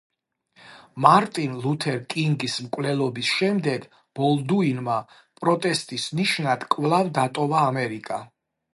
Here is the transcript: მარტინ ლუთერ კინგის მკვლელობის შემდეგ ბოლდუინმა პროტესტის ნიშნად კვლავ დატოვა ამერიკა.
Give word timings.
მარტინ 1.05 1.51
ლუთერ 1.65 1.99
კინგის 2.13 2.57
მკვლელობის 2.67 3.31
შემდეგ 3.35 3.87
ბოლდუინმა 4.21 4.99
პროტესტის 5.45 6.11
ნიშნად 6.23 6.69
კვლავ 6.77 7.17
დატოვა 7.21 7.65
ამერიკა. 7.71 8.25